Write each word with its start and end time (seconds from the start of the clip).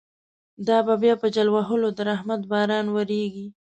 دا 0.67 0.77
به 0.85 0.95
بیا 1.01 1.13
په 1.21 1.27
جل 1.35 1.47
وهلو، 1.51 1.89
د 1.97 1.99
رحمت 2.09 2.41
باران 2.51 2.85
وریږی 2.91 3.47